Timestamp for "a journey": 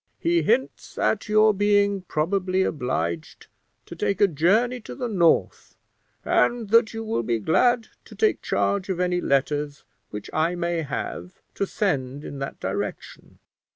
4.19-4.79